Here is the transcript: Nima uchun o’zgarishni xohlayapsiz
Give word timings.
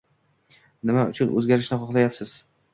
Nima 0.91 1.05
uchun 1.13 1.37
o’zgarishni 1.43 1.81
xohlayapsiz 1.85 2.37